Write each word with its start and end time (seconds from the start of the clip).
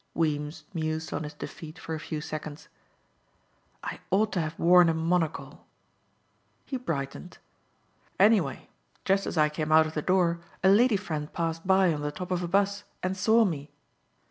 Weems 0.15 0.63
mused 0.73 1.13
on 1.13 1.21
his 1.23 1.35
defeat 1.35 1.77
for 1.77 1.93
a 1.93 1.99
few 1.99 2.21
seconds. 2.21 2.69
"I 3.83 3.99
ought 4.09 4.33
to 4.33 4.41
have 4.41 4.57
worn 4.57 4.89
a 4.89 4.95
monocle." 4.95 5.67
He 6.65 6.75
brightened. 6.77 7.37
"Anyway 8.19 8.67
just 9.05 9.27
as 9.27 9.37
I 9.37 9.47
came 9.47 9.71
out 9.71 9.85
of 9.85 9.93
the 9.93 10.01
door 10.01 10.39
a 10.63 10.69
lady 10.69 10.97
friend 10.97 11.31
passed 11.31 11.67
by 11.67 11.93
on 11.93 12.01
the 12.01 12.11
top 12.11 12.31
of 12.31 12.41
a 12.41 12.47
'bus 12.47 12.83
and 13.03 13.15
saw 13.15 13.45
me. 13.45 13.69